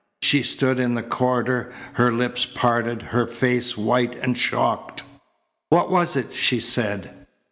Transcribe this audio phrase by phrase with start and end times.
[0.23, 5.03] She stood in the corridor, her lips parted, her face white and shocked.
[5.69, 7.27] "What was it?" she said.